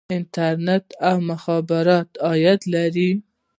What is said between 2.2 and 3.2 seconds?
عاید لري